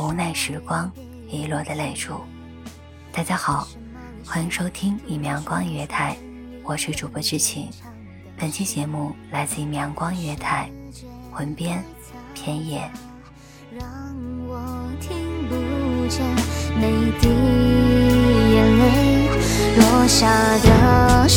[0.00, 0.90] 无奈时光
[1.28, 2.20] 遗落的泪珠？
[3.12, 3.68] 大家好，
[4.26, 6.16] 欢迎收听一米阳光音乐台，
[6.64, 7.68] 我是主播知晴。
[8.36, 10.68] 本期节目来自一米阳光音乐台，
[11.38, 11.82] 文编
[12.34, 12.90] 偏野。
[13.70, 13.86] 让
[14.48, 14.60] 我
[15.00, 15.16] 听
[15.48, 15.54] 不
[16.08, 16.26] 见
[16.76, 17.28] 每滴
[18.52, 19.28] 眼泪
[19.76, 21.28] 落下的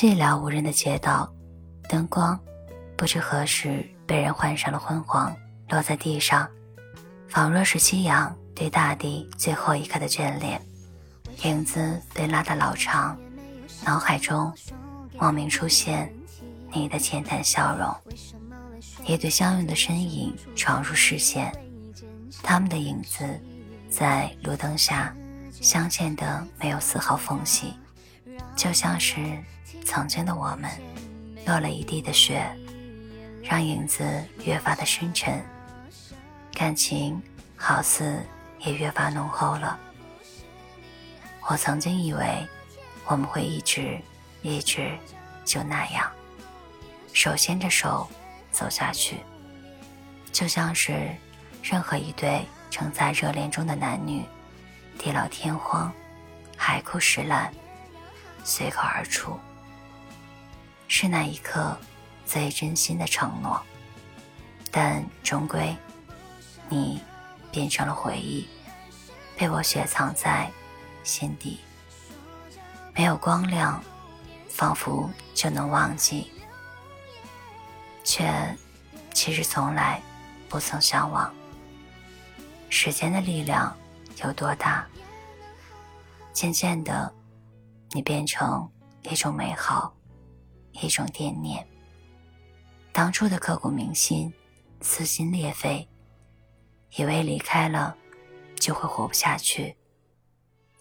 [0.00, 1.30] 寂寥无人的街道，
[1.86, 2.40] 灯光
[2.96, 5.30] 不知何时被人换上了昏黄。
[5.68, 6.48] 落在地上，
[7.28, 10.58] 仿若是夕阳对大地最后一刻的眷恋。
[11.42, 13.14] 影子被拉得老长，
[13.84, 14.50] 脑海中
[15.18, 16.10] 莫名出现
[16.72, 17.94] 你的浅淡笑容。
[19.04, 21.52] 一对相拥的身影闯入视线，
[22.42, 23.38] 他们的影子
[23.90, 25.14] 在路灯下
[25.60, 27.74] 镶嵌的没有丝毫缝隙，
[28.56, 29.20] 就像是
[29.84, 30.70] 曾经的我们。
[31.46, 32.46] 落了一地的雪，
[33.42, 34.04] 让影子
[34.44, 35.42] 越发的深沉。
[36.52, 37.20] 感情
[37.56, 38.22] 好似
[38.60, 39.80] 也越发浓厚了。
[41.48, 42.46] 我曾经以为
[43.06, 43.98] 我们会一直
[44.42, 44.96] 一直
[45.44, 46.08] 就那样，
[47.12, 48.06] 手牵着手
[48.52, 49.16] 走下去，
[50.30, 51.10] 就像是
[51.62, 54.24] 任何一对正在热恋中的男女，
[54.98, 55.90] 地老天荒，
[56.56, 57.52] 海枯石烂，
[58.44, 59.36] 随口而出，
[60.92, 61.78] 是那一刻
[62.26, 63.62] 最真心的承诺，
[64.72, 65.74] 但终归。
[66.68, 67.00] 你
[67.52, 68.46] 变成了回忆，
[69.36, 70.50] 被我雪藏在
[71.04, 71.60] 心底。
[72.92, 73.82] 没有光亮，
[74.48, 76.32] 仿佛就能忘记，
[78.02, 78.28] 却
[79.14, 80.02] 其实从来
[80.48, 81.32] 不曾相忘。
[82.68, 83.74] 时间的力量
[84.24, 84.84] 有多大？
[86.32, 87.14] 渐渐的，
[87.92, 88.68] 你变成
[89.02, 89.94] 一种美好，
[90.80, 91.66] 一种惦念。
[92.92, 94.32] 当初的刻骨铭心，
[94.80, 95.86] 撕心裂肺。
[96.96, 97.96] 以为离开了
[98.56, 99.76] 就会活不下去，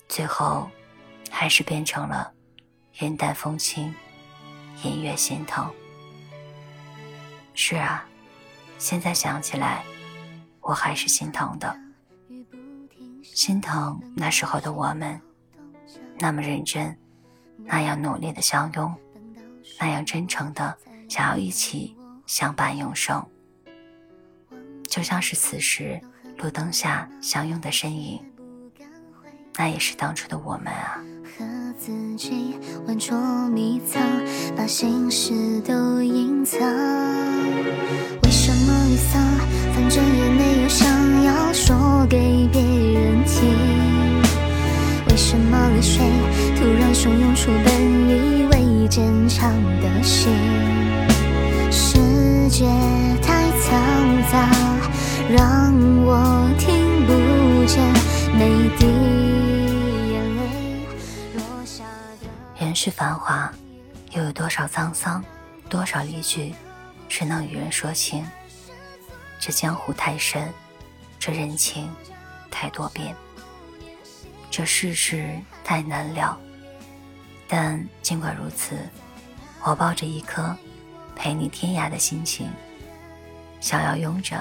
[0.08, 0.68] 最后
[1.30, 2.34] 还是变成了
[3.00, 3.94] 云淡风轻，
[4.82, 5.72] 隐约心疼。
[7.54, 8.04] 是啊，
[8.80, 9.84] 现在想起来，
[10.62, 11.80] 我还是心疼的，
[13.22, 15.22] 心疼那时候的我们，
[16.18, 16.98] 那么认真，
[17.58, 18.96] 那样努力的相拥，
[19.80, 20.78] 那样真诚的
[21.08, 21.96] 想要一起
[22.26, 23.26] 相伴永生。
[24.88, 26.00] 就像是此时
[26.38, 28.20] 路灯下相拥的身影，
[29.56, 31.00] 那也是当初的我们啊。
[31.38, 32.56] 和自己
[32.86, 33.18] 玩捉
[33.50, 34.02] 迷藏，
[34.58, 36.60] 把心事都隐藏。
[36.60, 39.22] 为什么沮丧？
[39.74, 43.56] 反正也没有想要说给别人听。
[45.08, 46.04] 为什么泪水
[46.58, 47.72] 突然汹涌出本
[48.10, 48.39] 以
[49.30, 50.34] 为坚强的心？
[51.72, 52.66] 世界
[53.22, 54.50] 太嘈杂。
[55.30, 55.72] 让
[56.04, 56.40] 我。
[58.34, 58.86] 每滴
[60.12, 60.86] 眼泪
[61.36, 61.84] 落下
[62.22, 62.66] 的。
[62.66, 63.52] 人世繁华，
[64.12, 65.24] 又有多少沧桑，
[65.68, 66.56] 多少离聚，
[67.10, 68.26] 谁能与人说清。
[69.40, 70.52] 这江湖太深，
[71.20, 71.90] 这人情
[72.50, 73.14] 太多变，
[74.50, 76.38] 这世事太难料。
[77.48, 78.78] 但尽管如此，
[79.70, 80.58] 我抱着一颗
[81.16, 82.50] 陪你天涯的心情，
[83.62, 84.36] 想要拥着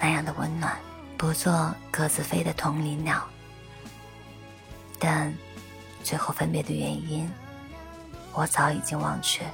[0.00, 0.76] 那样的温暖，
[1.16, 3.22] 不做各自飞的同林鸟。
[4.98, 5.32] 但
[6.02, 7.30] 最后分别的原因，
[8.32, 9.44] 我早已经忘却。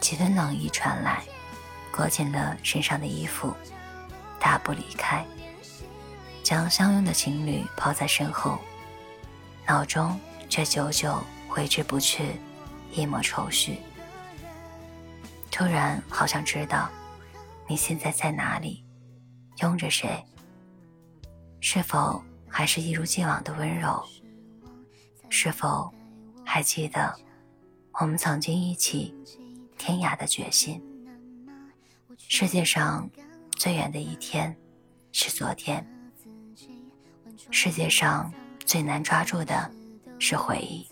[0.00, 1.22] 几分冷意传来。
[1.94, 3.54] 裹紧了身上的衣服，
[4.40, 5.24] 大步离开，
[6.42, 8.58] 将相拥的情侣抛在身后，
[9.64, 12.40] 脑中却久久挥之不去
[12.94, 13.78] 一抹愁绪。
[15.50, 16.90] 突然好想知道，
[17.68, 18.84] 你现在在哪里，
[19.62, 20.24] 拥着谁？
[21.60, 24.04] 是否还是一如既往的温柔？
[25.28, 25.92] 是否
[26.44, 27.14] 还记得
[28.00, 29.14] 我们曾经一起
[29.78, 30.82] 天涯的决心？
[32.16, 33.08] 世界上
[33.52, 34.56] 最远的一天
[35.12, 35.84] 是昨天。
[37.50, 38.32] 世界上
[38.64, 39.70] 最难抓住的
[40.18, 40.86] 是回忆。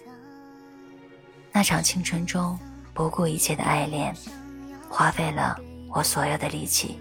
[1.53, 2.59] 那场青春中
[2.95, 4.15] 不顾一切的爱恋，
[4.89, 5.59] 花费了
[5.89, 6.99] 我所有的力气。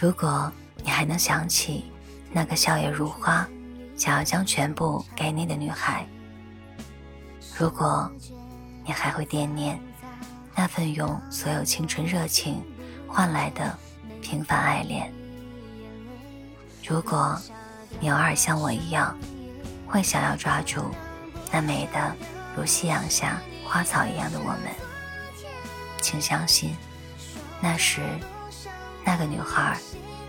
[0.00, 0.50] 如果
[0.82, 1.84] 你还能想起
[2.32, 3.46] 那个笑靥如花、
[3.96, 6.06] 想要将全部给你的女孩，
[7.58, 8.10] 如果
[8.84, 9.78] 你还会惦念
[10.54, 12.64] 那份用所有青春热情。
[13.08, 13.78] 换来的
[14.20, 15.10] 平凡爱恋。
[16.86, 17.40] 如果
[17.98, 19.16] 你偶尔像我一样，
[19.86, 20.82] 会想要抓住
[21.50, 22.14] 那美的
[22.54, 23.40] 如夕阳下
[23.76, 24.72] 花草一样的我们，
[26.00, 26.74] 请相信，
[27.60, 28.00] 那时
[29.04, 29.76] 那个女孩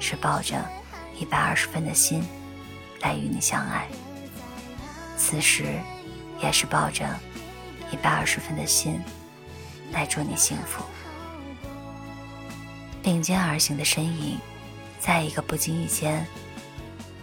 [0.01, 0.61] 是抱着
[1.17, 2.21] 一百二十分的心
[2.99, 3.87] 来与你相爱，
[5.15, 5.79] 此时
[6.43, 7.07] 也是抱着
[7.89, 9.01] 一百二十分的心
[9.93, 10.83] 来祝你幸福。
[13.01, 14.37] 并肩而行的身影，
[14.99, 16.27] 在一个不经意间，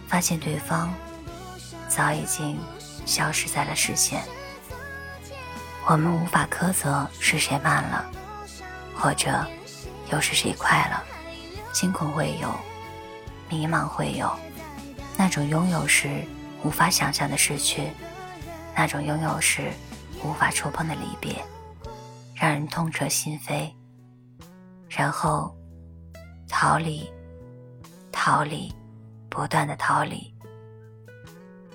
[0.07, 0.91] 发现对方
[1.87, 2.59] 早已经
[3.05, 4.23] 消失在了视线。
[5.87, 8.09] 我们无法苛责是谁慢了，
[8.95, 9.45] 或者
[10.11, 11.03] 又是谁快了。
[11.71, 12.49] 惊恐会有，
[13.49, 14.31] 迷茫会有，
[15.17, 16.23] 那种拥有时
[16.63, 17.91] 无法想象的失去，
[18.75, 19.71] 那种拥有时
[20.23, 21.35] 无法触碰的离别，
[22.33, 23.71] 让人痛彻心扉。
[24.89, 25.55] 然后。
[26.47, 27.11] 逃离，
[28.11, 28.73] 逃离，
[29.29, 30.33] 不断的逃离。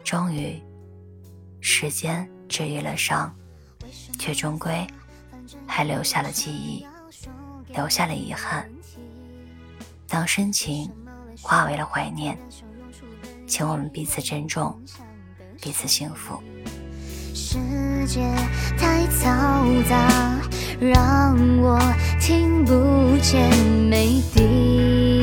[0.04, 0.62] 终于，
[1.60, 3.34] 时间治愈了伤，
[4.18, 4.86] 却终归
[5.66, 6.86] 还留下了记忆，
[7.74, 8.68] 留下了遗憾。
[10.06, 10.90] 当深情
[11.40, 12.38] 化为了怀念，
[13.46, 14.78] 请我们彼此珍重，
[15.60, 16.42] 彼此幸福。
[17.32, 17.58] 世
[18.06, 18.20] 界
[18.76, 20.40] 太嘈杂，
[20.80, 21.78] 让我
[22.20, 23.48] 听不见
[23.88, 25.20] 每滴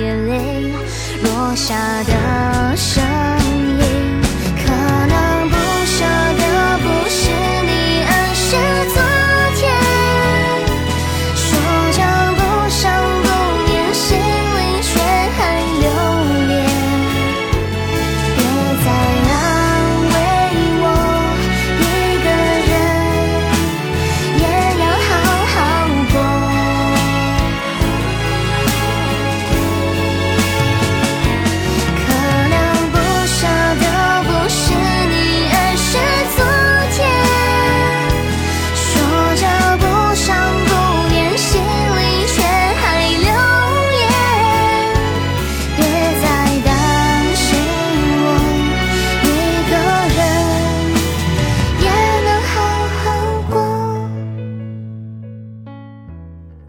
[0.00, 0.72] 眼泪
[1.22, 3.02] 落下的声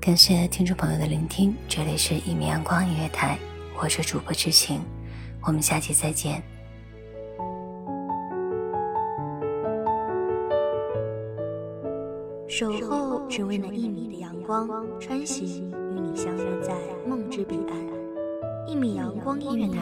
[0.02, 3.38] 感谢听众朋友的聆听，这里是一米阳光音乐台，
[3.80, 4.82] 我是主播知晴，
[5.44, 6.42] 我们下期再见。
[12.50, 14.68] 守候只为那一米的阳光，
[15.00, 16.74] 穿行与你相约在
[17.08, 17.78] 梦之彼岸。
[18.68, 19.82] 一米阳光音乐台，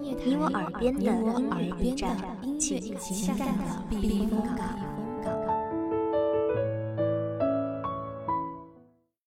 [0.00, 2.16] 你我耳边的音乐驿站，
[2.58, 4.87] 情感的避风港。